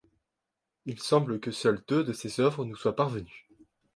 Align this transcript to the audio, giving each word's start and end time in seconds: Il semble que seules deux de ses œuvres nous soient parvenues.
Il 0.87 0.99
semble 0.99 1.39
que 1.39 1.51
seules 1.51 1.83
deux 1.87 2.03
de 2.03 2.11
ses 2.11 2.39
œuvres 2.39 2.65
nous 2.65 2.75
soient 2.75 2.95
parvenues. 2.95 3.47